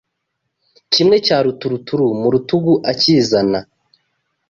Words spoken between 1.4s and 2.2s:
ruturuturu